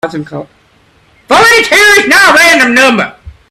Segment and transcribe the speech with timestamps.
[0.03, 0.47] Forty-two
[1.75, 3.15] is not a random number.